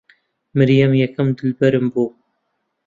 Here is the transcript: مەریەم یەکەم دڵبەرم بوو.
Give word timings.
مەریەم 0.57 0.93
یەکەم 1.03 1.27
دڵبەرم 1.37 1.85
بوو. 1.93 2.07